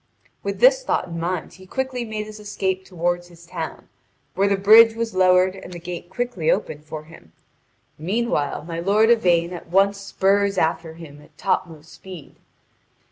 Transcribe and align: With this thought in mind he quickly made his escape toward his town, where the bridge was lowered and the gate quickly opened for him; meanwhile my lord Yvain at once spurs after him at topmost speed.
With 0.41 0.59
this 0.59 0.81
thought 0.83 1.09
in 1.09 1.19
mind 1.19 1.53
he 1.53 1.67
quickly 1.67 2.03
made 2.03 2.25
his 2.25 2.39
escape 2.39 2.83
toward 2.83 3.25
his 3.25 3.45
town, 3.45 3.87
where 4.33 4.47
the 4.47 4.57
bridge 4.57 4.95
was 4.95 5.13
lowered 5.13 5.55
and 5.55 5.71
the 5.71 5.77
gate 5.79 6.09
quickly 6.09 6.49
opened 6.49 6.85
for 6.85 7.03
him; 7.03 7.33
meanwhile 7.99 8.63
my 8.63 8.79
lord 8.79 9.11
Yvain 9.11 9.53
at 9.53 9.67
once 9.69 9.99
spurs 9.99 10.57
after 10.57 10.95
him 10.95 11.21
at 11.21 11.37
topmost 11.37 11.93
speed. 11.93 12.37